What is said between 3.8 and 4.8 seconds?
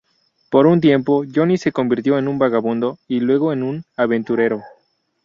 aventurero.